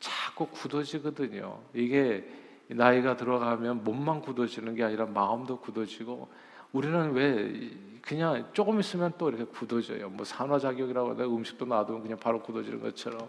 자꾸 0.00 0.48
굳어지거든요. 0.48 1.60
이게 1.74 2.28
나이가 2.68 3.16
들어가면 3.16 3.82
몸만 3.84 4.20
굳어지는 4.20 4.74
게 4.74 4.84
아니라 4.84 5.06
마음도 5.06 5.58
굳어지고 5.58 6.28
우리는 6.72 7.12
왜 7.12 7.70
그냥 8.02 8.46
조금 8.52 8.78
있으면 8.78 9.12
또 9.18 9.28
이렇게 9.28 9.44
굳어져요. 9.44 10.10
뭐 10.10 10.24
산화 10.24 10.58
작용이라고 10.58 11.10
하다 11.10 11.24
음식도 11.24 11.64
놔두면 11.64 12.02
그냥 12.02 12.18
바로 12.18 12.40
굳어지는 12.40 12.80
것처럼. 12.80 13.28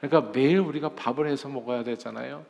그러니까 0.00 0.32
매일 0.32 0.60
우리가 0.60 0.90
밥을 0.90 1.26
해서 1.26 1.48
먹어야 1.48 1.82
되잖아요. 1.82 2.44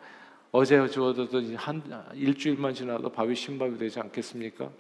어제 0.53 0.87
주어졌던 0.89 1.55
한 1.57 1.83
일주일만 2.15 2.75
지나도 2.75 3.11
밥이 3.11 3.35
신밥이 3.35 3.79
되지 3.79 4.01
않겠습니까? 4.01 4.71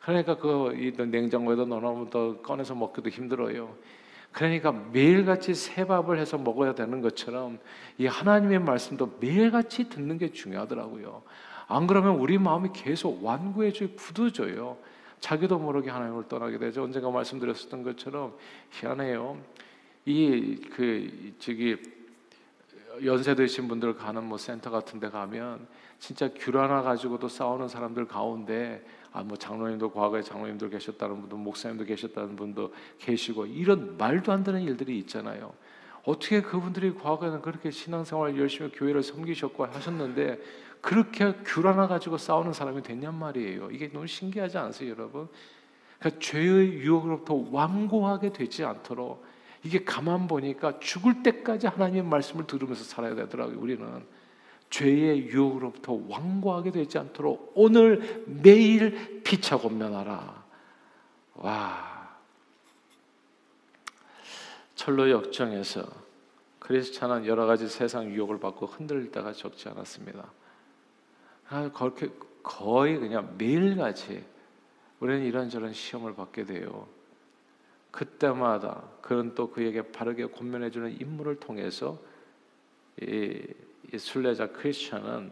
그러니까 0.00 0.36
그 0.36 0.72
냉장고에다 0.96 1.64
넣어놓으면 1.64 2.10
더 2.10 2.40
꺼내서 2.40 2.74
먹기도 2.74 3.08
힘들어요. 3.10 3.74
그러니까 4.32 4.72
매일같이 4.72 5.54
새 5.54 5.86
밥을 5.86 6.18
해서 6.18 6.38
먹어야 6.38 6.74
되는 6.74 7.00
것처럼 7.00 7.58
이 7.96 8.06
하나님의 8.06 8.60
말씀도 8.60 9.18
매일같이 9.20 9.88
듣는 9.88 10.18
게 10.18 10.32
중요하더라고요. 10.32 11.22
안 11.66 11.86
그러면 11.86 12.16
우리 12.16 12.38
마음이 12.38 12.70
계속 12.72 13.24
완고해져 13.24 13.88
굳어져요. 13.96 14.78
자기도 15.20 15.58
모르게 15.58 15.90
하나님을 15.90 16.28
떠나게 16.28 16.58
되죠. 16.58 16.84
언젠가 16.84 17.10
말씀드렸었던 17.10 17.82
것처럼 17.82 18.34
희한해요. 18.70 19.38
이 20.06 20.56
그 20.74 21.34
저기 21.38 21.76
연세 23.04 23.34
드신 23.34 23.68
분들 23.68 23.94
가는 23.96 24.24
뭐 24.24 24.38
센터 24.38 24.70
같은 24.70 25.00
데 25.00 25.10
가면 25.10 25.66
진짜 25.98 26.30
귤 26.34 26.56
하나 26.56 26.82
가지고도 26.82 27.28
싸우는 27.28 27.68
사람들 27.68 28.06
가운데 28.06 28.84
아 29.12 29.22
뭐 29.22 29.36
장로님도 29.36 29.90
과거에 29.90 30.22
장로님도 30.22 30.68
계셨다는 30.68 31.20
분도 31.20 31.36
목사님도 31.36 31.84
계셨다는 31.84 32.36
분도 32.36 32.72
계시고 32.98 33.46
이런 33.46 33.96
말도 33.96 34.32
안 34.32 34.44
되는 34.44 34.60
일들이 34.62 34.98
있잖아요. 35.00 35.52
어떻게 36.04 36.40
그분들이 36.40 36.94
과거에는 36.94 37.42
그렇게 37.42 37.70
신앙생활 37.70 38.38
열심히 38.38 38.70
교회를 38.70 39.02
섬기셨고 39.02 39.66
하셨는데 39.66 40.38
그렇게 40.80 41.34
귤 41.44 41.66
하나 41.66 41.88
가지고 41.88 42.18
싸우는 42.18 42.52
사람이 42.52 42.82
됐냔 42.82 43.14
말이에요. 43.14 43.70
이게 43.70 43.90
너무 43.90 44.06
신기하지 44.06 44.56
않으세요, 44.58 44.90
여러분? 44.90 45.28
그러니까 45.98 46.20
죄의 46.20 46.74
유혹으로부터 46.74 47.44
완고하게 47.50 48.32
되지 48.32 48.64
않도록 48.64 49.24
이게 49.64 49.82
가만 49.82 50.28
보니까 50.28 50.78
죽을 50.78 51.22
때까지 51.24 51.66
하나님의 51.66 52.04
말씀을 52.04 52.46
들으면서 52.46 52.84
살아야 52.84 53.16
되더라고요. 53.16 53.58
우리는 53.58 54.04
죄의 54.70 55.28
유혹으로부터 55.28 55.98
완고하게 56.08 56.70
되지 56.70 56.98
않도록 56.98 57.52
오늘 57.54 58.24
매일 58.26 59.22
피차 59.22 59.58
권면하라. 59.58 60.44
와. 61.36 62.18
철로 64.74 65.10
역정에서 65.10 65.84
크리스찬은 66.58 67.26
여러 67.26 67.46
가지 67.46 67.68
세상 67.68 68.10
유혹을 68.10 68.38
받고 68.40 68.66
흔들릴 68.66 69.10
때가 69.10 69.32
적지 69.32 69.68
않았습니다. 69.68 70.30
아, 71.48 71.70
그렇게 71.72 72.10
거의 72.42 72.98
그냥 72.98 73.34
매일같이 73.38 74.24
우리는 75.00 75.24
이런저런 75.24 75.72
시험을 75.72 76.14
받게 76.14 76.44
돼요. 76.44 76.86
그때마다 77.90 78.82
그는 79.00 79.34
또 79.34 79.50
그에게 79.50 79.90
바르게 79.90 80.26
권면해주는 80.26 81.00
인물을 81.00 81.40
통해서 81.40 81.98
이, 83.00 83.06
이 83.06 83.67
순례자 83.96 84.48
크리스천은 84.48 85.30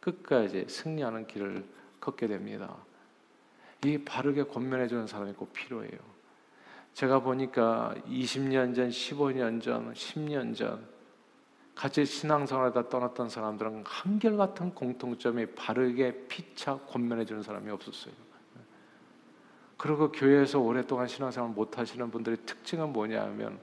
끝까지 0.00 0.66
승리하는 0.68 1.26
길을 1.26 1.64
걷게 2.00 2.26
됩니다. 2.26 2.74
이 3.84 3.98
바르게 3.98 4.44
권면해 4.44 4.88
주는 4.88 5.06
사람이 5.06 5.34
꼭 5.34 5.52
필요해요. 5.52 5.98
제가 6.94 7.20
보니까 7.20 7.94
20년 8.06 8.74
전, 8.74 8.88
15년 8.88 9.62
전, 9.62 9.92
10년 9.92 10.56
전 10.56 10.86
같이 11.74 12.04
신앙생활에다 12.04 12.88
떠났던 12.88 13.28
사람들은 13.28 13.84
한결같은 13.86 14.74
공통점이 14.74 15.46
바르게 15.54 16.26
피차 16.26 16.78
권면해 16.88 17.24
주는 17.24 17.42
사람이 17.42 17.70
없었어요. 17.70 18.12
그리고 19.76 20.10
교회에서 20.10 20.58
오랫동안 20.58 21.06
신앙생활 21.06 21.50
못 21.50 21.78
하시는 21.78 22.10
분들의 22.10 22.38
특징은 22.44 22.92
뭐냐면 22.92 23.60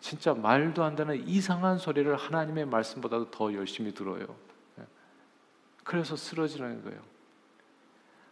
진짜 0.00 0.34
말도 0.34 0.82
안 0.84 0.94
되는 0.94 1.26
이상한 1.26 1.78
소리를 1.78 2.14
하나님의 2.16 2.66
말씀보다도 2.66 3.30
더 3.30 3.52
열심히 3.54 3.92
들어요. 3.92 4.36
그래서 5.84 6.16
쓰러지는 6.16 6.84
거예요. 6.84 7.00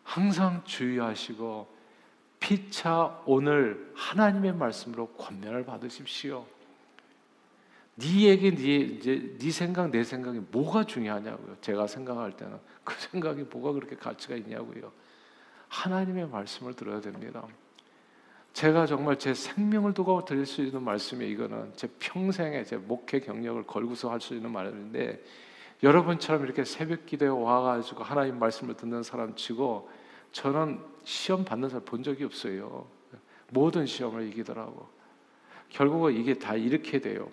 항상 0.02 0.62
주의하시고 0.64 1.74
피차 2.38 3.22
오늘 3.26 3.92
하나님의 3.96 4.54
말씀으로 4.54 5.08
권면을 5.08 5.64
받으십시오. 5.64 6.46
네 7.96 8.22
얘기, 8.24 8.54
네 8.54 8.76
이제 8.76 9.36
네 9.38 9.50
생각, 9.50 9.90
내 9.90 10.04
생각이 10.04 10.40
뭐가 10.50 10.84
중요하냐고요. 10.84 11.56
제가 11.62 11.86
생각할 11.86 12.36
때는 12.36 12.58
그 12.84 12.94
생각이 12.94 13.44
뭐가 13.44 13.72
그렇게 13.72 13.96
가치가 13.96 14.36
있냐고요. 14.36 14.92
하나님의 15.68 16.28
말씀을 16.28 16.74
들어야 16.74 17.00
됩니다. 17.00 17.46
제가 18.56 18.86
정말 18.86 19.18
제 19.18 19.34
생명을 19.34 19.92
두고 19.92 20.24
드릴 20.24 20.46
수 20.46 20.62
있는 20.62 20.82
말씀이 20.82 21.28
이거는 21.28 21.72
제 21.76 21.86
평생의 21.98 22.64
제 22.64 22.78
목회 22.78 23.20
경력을 23.20 23.62
걸고서 23.64 24.10
할 24.10 24.18
수 24.18 24.34
있는 24.34 24.50
말인데 24.50 25.22
여러분처럼 25.82 26.42
이렇게 26.42 26.64
새벽 26.64 27.04
기도에 27.04 27.28
와가지고 27.28 28.02
하나님 28.02 28.38
말씀을 28.38 28.74
듣는 28.74 29.02
사람 29.02 29.34
치고 29.36 29.90
저는 30.32 30.80
시험 31.04 31.44
받는 31.44 31.68
사람 31.68 31.84
본 31.84 32.02
적이 32.02 32.24
없어요. 32.24 32.86
모든 33.50 33.84
시험을 33.84 34.26
이기더라고. 34.28 34.88
결국은 35.68 36.16
이게 36.16 36.32
다 36.32 36.54
이렇게 36.54 36.98
돼요. 36.98 37.28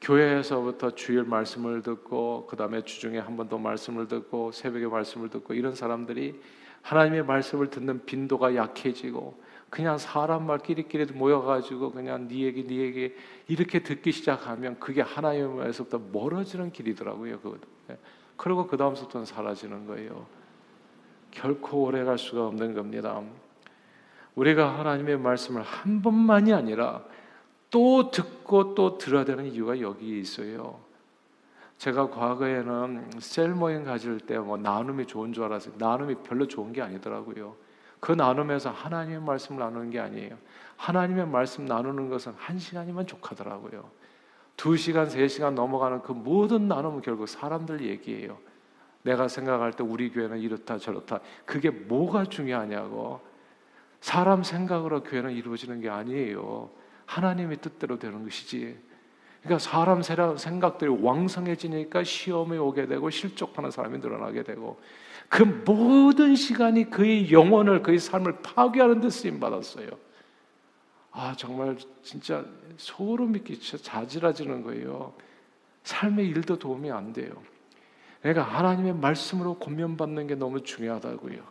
교회에서부터 0.00 0.96
주일 0.96 1.22
말씀을 1.22 1.82
듣고 1.82 2.48
그 2.50 2.56
다음에 2.56 2.82
주중에 2.82 3.20
한 3.20 3.36
번 3.36 3.48
더 3.48 3.58
말씀을 3.58 4.08
듣고 4.08 4.50
새벽에 4.50 4.88
말씀을 4.88 5.28
듣고 5.28 5.54
이런 5.54 5.76
사람들이 5.76 6.40
하나님의 6.82 7.26
말씀을 7.26 7.70
듣는 7.70 8.04
빈도가 8.06 8.56
약해지고 8.56 9.51
그냥 9.72 9.96
사람 9.96 10.44
말끼리끼리 10.48 11.14
모여가지고 11.14 11.92
그냥 11.92 12.28
네 12.28 12.40
얘기 12.40 12.66
네 12.66 12.76
얘기 12.76 13.14
이렇게 13.48 13.82
듣기 13.82 14.12
시작하면 14.12 14.78
그게 14.78 15.00
하나님의 15.00 15.56
말에서부터 15.56 15.98
멀어지는 16.12 16.72
길이더라고요. 16.72 17.40
그 17.40 17.58
그리고 18.36 18.66
그 18.66 18.76
다음부터는 18.76 19.24
사라지는 19.24 19.86
거예요. 19.86 20.26
결코 21.30 21.84
오래 21.84 22.04
갈 22.04 22.18
수가 22.18 22.48
없는 22.48 22.74
겁니다. 22.74 23.22
우리가 24.34 24.78
하나님의 24.78 25.18
말씀을 25.18 25.62
한 25.62 26.02
번만이 26.02 26.52
아니라 26.52 27.02
또 27.70 28.10
듣고 28.10 28.74
또 28.74 28.98
들어야 28.98 29.24
되는 29.24 29.46
이유가 29.46 29.80
여기 29.80 30.20
있어요. 30.20 30.80
제가 31.78 32.10
과거에는 32.10 33.08
셀 33.20 33.54
모임 33.54 33.84
가질 33.84 34.20
때 34.20 34.36
뭐 34.36 34.58
나눔이 34.58 35.06
좋은 35.06 35.32
줄 35.32 35.44
알았어요. 35.44 35.76
나눔이 35.78 36.16
별로 36.16 36.46
좋은 36.46 36.74
게 36.74 36.82
아니더라고요. 36.82 37.61
그 38.02 38.10
나눔에서 38.10 38.70
하나님의 38.70 39.20
말씀을 39.20 39.60
나누는 39.60 39.90
게 39.90 40.00
아니에요. 40.00 40.36
하나님의 40.76 41.24
말씀 41.28 41.66
나누는 41.66 42.10
것은 42.10 42.34
한 42.36 42.58
시간이면 42.58 43.06
족하더라고요. 43.06 43.88
두 44.56 44.76
시간, 44.76 45.08
세 45.08 45.28
시간 45.28 45.54
넘어가는 45.54 46.02
그 46.02 46.10
모든 46.10 46.66
나눔은 46.66 47.02
결국 47.02 47.28
사람들 47.28 47.80
얘기예요. 47.82 48.38
내가 49.02 49.28
생각할 49.28 49.74
때 49.74 49.84
우리 49.84 50.10
교회는 50.10 50.40
이렇다 50.40 50.78
저렇다. 50.78 51.20
그게 51.46 51.70
뭐가 51.70 52.24
중요하냐고. 52.24 53.20
사람 54.00 54.42
생각으로 54.42 55.04
교회는 55.04 55.30
이루어지는 55.30 55.80
게 55.80 55.88
아니에요. 55.88 56.70
하나님의 57.06 57.58
뜻대로 57.58 58.00
되는 58.00 58.24
것이지. 58.24 58.76
그러니까 59.44 59.60
사람 59.60 60.02
생각들이 60.02 60.90
왕성해지니까 60.90 62.02
시험에 62.02 62.58
오게 62.58 62.86
되고 62.86 63.08
실족하는 63.10 63.70
사람이 63.70 63.98
늘어나게 63.98 64.42
되고 64.42 64.80
그 65.32 65.44
모든 65.44 66.36
시간이 66.36 66.90
그의 66.90 67.32
영혼을 67.32 67.80
그의 67.80 67.98
삶을 67.98 68.42
파괴하는 68.42 69.00
데 69.00 69.08
쓰임 69.08 69.40
받았어요. 69.40 69.88
아 71.10 71.34
정말 71.38 71.78
진짜 72.02 72.44
소름이 72.76 73.42
끼쳐 73.42 73.78
자지러지는 73.78 74.62
거예요. 74.62 75.14
삶의 75.84 76.28
일도 76.28 76.58
도움이 76.58 76.90
안 76.90 77.14
돼요. 77.14 77.32
그러니까 78.20 78.42
하나님의 78.42 78.92
말씀으로 78.96 79.54
권면받는 79.54 80.26
게 80.26 80.34
너무 80.34 80.62
중요하다고요. 80.62 81.42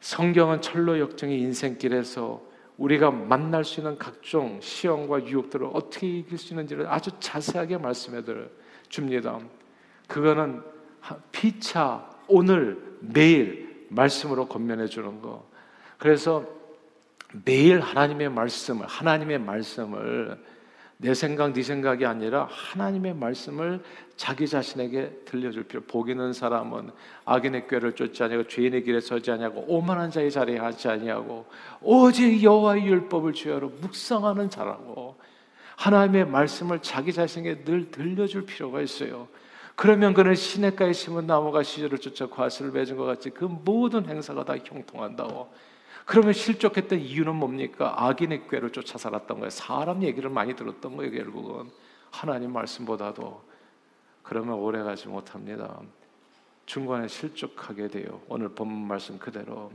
성경은 0.00 0.60
철로 0.60 1.00
역정의 1.00 1.40
인생길에서 1.40 2.42
우리가 2.76 3.12
만날 3.12 3.64
수 3.64 3.80
있는 3.80 3.96
각종 3.96 4.60
시험과 4.60 5.24
유혹들을 5.24 5.70
어떻게 5.72 6.06
이길 6.06 6.36
수 6.36 6.52
있는지를 6.52 6.86
아주 6.86 7.12
자세하게 7.18 7.78
말씀해 7.78 8.20
줍니다. 8.90 9.40
그거는 10.06 10.62
피차 11.32 12.14
오늘 12.28 12.80
매일 13.00 13.86
말씀으로 13.88 14.46
권면해 14.48 14.86
주는 14.86 15.20
거. 15.20 15.46
그래서 15.98 16.44
매일 17.44 17.80
하나님의 17.80 18.30
말씀을 18.30 18.86
하나님의 18.86 19.38
말씀을 19.38 20.38
내 20.98 21.12
생각, 21.12 21.52
네 21.52 21.62
생각이 21.62 22.06
아니라 22.06 22.48
하나님의 22.50 23.14
말씀을 23.14 23.82
자기 24.16 24.48
자신에게 24.48 25.24
들려줄 25.26 25.64
필요. 25.64 25.82
복 25.82 26.08
있는 26.08 26.32
사람은 26.32 26.90
악인의 27.26 27.68
꾀를 27.68 27.92
쫓지 27.94 28.22
아니하고 28.22 28.48
죄인의 28.48 28.82
길에 28.84 29.00
서지 29.00 29.30
아니하고 29.30 29.66
오만한 29.68 30.10
자의 30.10 30.30
자리에 30.30 30.58
앉지 30.58 30.88
아니하고 30.88 31.44
오직 31.82 32.42
여호와의 32.42 32.86
율법을 32.86 33.34
주야로 33.34 33.68
묵상하는 33.80 34.48
자라고 34.48 35.16
하나님의 35.76 36.28
말씀을 36.28 36.80
자기 36.80 37.12
자신에게 37.12 37.64
늘 37.64 37.90
들려줄 37.90 38.46
필요가 38.46 38.80
있어요. 38.80 39.28
그러면 39.76 40.14
그는 40.14 40.34
시냇가에 40.34 40.94
심은 40.94 41.26
나무가 41.26 41.62
시절을 41.62 41.98
쫓아 41.98 42.26
과실을 42.26 42.72
맺은 42.72 42.96
것 42.96 43.04
같이 43.04 43.28
그 43.30 43.44
모든 43.44 44.06
행사가 44.06 44.44
다 44.44 44.54
형통한다고. 44.56 45.52
그러면 46.06 46.32
실족했던 46.32 46.98
이유는 47.00 47.34
뭡니까? 47.36 47.94
악인의 47.96 48.48
꾀를 48.48 48.70
쫓아 48.72 48.96
살았던 48.96 49.38
거예요. 49.38 49.50
사람 49.50 50.02
얘기를 50.02 50.30
많이 50.30 50.56
들었던 50.56 50.96
거예요, 50.96 51.12
결국은. 51.12 51.70
하나님 52.10 52.52
말씀보다도. 52.52 53.42
그러면 54.22 54.54
오래 54.54 54.82
가지 54.82 55.08
못합니다. 55.08 55.80
중간에 56.64 57.06
실족하게 57.06 57.88
돼요. 57.88 58.22
오늘 58.28 58.48
본문 58.48 58.88
말씀 58.88 59.18
그대로. 59.18 59.70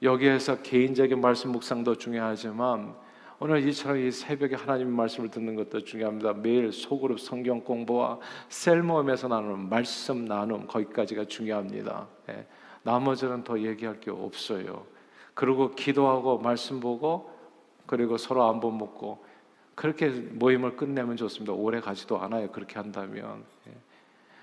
여기에서 0.00 0.62
개인적인 0.62 1.20
말씀 1.20 1.50
묵상도 1.50 1.96
중요하지만 1.96 2.94
오늘 3.40 3.66
이처럼 3.68 3.98
이 3.98 4.10
새벽에 4.12 4.54
하나님 4.54 4.90
말씀을 4.94 5.28
듣는 5.28 5.56
것도 5.56 5.82
중요합니다. 5.82 6.34
매일 6.34 6.72
소그룹 6.72 7.18
성경 7.18 7.60
공부와 7.60 8.20
셀 8.48 8.82
모임에서 8.82 9.26
나누는 9.26 9.68
말씀 9.68 10.24
나눔 10.24 10.66
거기까지가 10.68 11.24
중요합니다. 11.24 12.06
예. 12.28 12.46
나머지는 12.84 13.42
더 13.42 13.58
얘기할 13.58 13.98
게 13.98 14.10
없어요. 14.10 14.86
그리고 15.34 15.72
기도하고 15.72 16.38
말씀 16.38 16.78
보고 16.78 17.32
그리고 17.86 18.16
서로 18.18 18.44
안보 18.44 18.70
묻고 18.70 19.24
그렇게 19.74 20.08
모임을 20.08 20.76
끝내면 20.76 21.16
좋습니다. 21.16 21.52
오래 21.52 21.80
가지도 21.80 22.18
않아요. 22.18 22.50
그렇게 22.52 22.76
한다면. 22.76 23.44
예. 23.66 23.72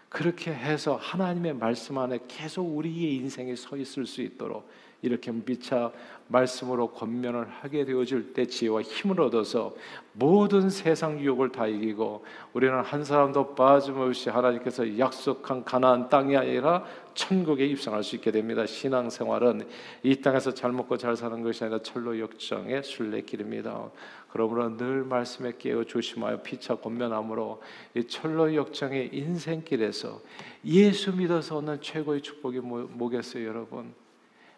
그렇게 0.10 0.52
해서 0.54 0.98
하나님의 0.98 1.54
말씀 1.54 1.98
안에 1.98 2.20
계속 2.28 2.64
우리의 2.64 3.16
인생이 3.16 3.56
서 3.56 3.78
있을 3.78 4.06
수 4.06 4.22
있도록 4.22 4.70
이렇게 5.02 5.32
미차 5.32 5.92
말씀으로 6.28 6.92
권면을 6.92 7.48
하게 7.50 7.84
되어질 7.86 8.34
때 8.34 8.46
지혜와 8.46 8.82
힘을 8.84 9.20
얻어서 9.22 9.76
모든 10.14 10.70
세상 10.70 11.20
유혹을 11.20 11.52
다 11.52 11.68
이기고 11.68 12.26
우리는 12.54 12.80
한 12.82 13.04
사람도 13.04 13.56
빠짐없이 13.56 14.30
하나님께서 14.30 14.98
약속한 14.98 15.64
가나안 15.64 16.10
땅이 16.10 16.38
아니라 16.38 16.86
천국에 17.14 17.66
입성할 17.66 18.04
수 18.04 18.16
있게 18.16 18.32
됩니다. 18.32 18.66
신앙생활은 18.66 19.68
이 20.04 20.16
땅에서 20.22 20.54
잘 20.54 20.72
먹고 20.72 20.98
잘 20.98 21.16
사는 21.16 21.42
것이 21.44 21.64
아니라 21.64 21.82
철로 21.82 22.18
역정의 22.20 22.84
순례길입니다. 22.84 23.92
그러므로 24.30 24.78
늘 24.78 25.04
말씀에 25.04 25.54
깨어 25.58 25.84
조심하여 25.84 26.42
피차 26.42 26.76
권면함으로 26.76 27.62
이 27.96 28.04
철로 28.06 28.56
역정의 28.56 29.10
인생길에서 29.12 30.22
예수 30.66 31.14
믿어서 31.14 31.58
얻는 31.58 31.82
최고의 31.82 32.22
축복이 32.22 32.60
뭐, 32.60 32.90
뭐겠어요, 32.90 33.46
여러분? 33.46 33.94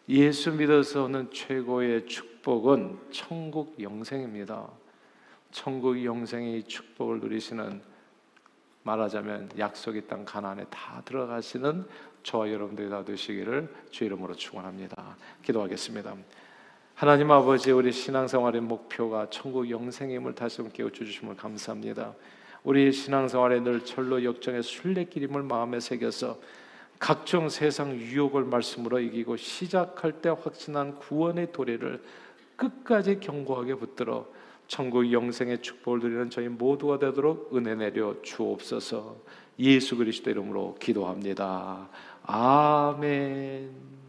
예수 0.09 0.51
믿어서 0.51 1.05
얻는 1.05 1.31
최고의 1.31 2.05
축복은 2.07 2.99
천국 3.11 3.81
영생입니다. 3.81 4.67
천국 5.51 6.03
영생의 6.03 6.63
축복을 6.63 7.21
누리시는 7.21 7.81
말하자면 8.83 9.51
약속의 9.57 10.07
땅 10.07 10.25
가나안에 10.25 10.65
다 10.69 11.01
들어가시는 11.05 11.85
저와 12.23 12.51
여러분들이 12.51 12.89
다 12.89 13.05
되시기를 13.05 13.73
주 13.91 14.03
이름으로 14.03 14.33
축원합니다. 14.33 15.15
기도하겠습니다. 15.41 16.15
하나님 16.95 17.31
아버지 17.31 17.71
우리 17.71 17.93
신앙생활의 17.93 18.59
목표가 18.59 19.29
천국 19.29 19.69
영생임을 19.69 20.35
다시 20.35 20.57
한번 20.57 20.73
깨워 20.73 20.89
주심을 20.91 21.37
감사합니다. 21.37 22.13
우리 22.65 22.91
신앙생활에 22.91 23.61
늘 23.61 23.85
철로 23.85 24.21
역정의 24.21 24.63
순례길임을 24.63 25.43
마음에 25.43 25.79
새겨서 25.79 26.37
각종 27.03 27.49
세상 27.49 27.97
유혹을 27.97 28.45
말씀으로 28.45 28.97
이기고 28.97 29.35
시작할 29.35 30.21
때 30.21 30.29
확신한 30.29 30.99
구원의 30.99 31.51
도리를 31.51 32.01
끝까지 32.55 33.19
견고하게 33.19 33.75
붙들어 33.75 34.25
천국 34.69 35.11
영생의 35.11 35.61
축복을 35.61 35.99
누리는 35.99 36.29
저희 36.29 36.47
모두가 36.47 36.99
되도록 36.99 37.53
은혜 37.53 37.75
내려 37.75 38.15
주옵소서. 38.21 39.17
예수 39.59 39.97
그리스도 39.97 40.29
이름으로 40.29 40.77
기도합니다. 40.79 41.89
아멘. 42.23 44.02